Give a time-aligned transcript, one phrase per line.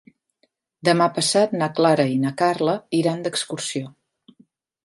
[0.89, 3.93] Demà passat na Clara i na Carla iran d'excursió.